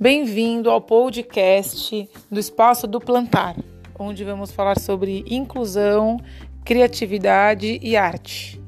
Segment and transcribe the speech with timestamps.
[0.00, 3.56] Bem-vindo ao podcast do Espaço do Plantar,
[3.98, 6.18] onde vamos falar sobre inclusão,
[6.64, 8.62] criatividade e arte.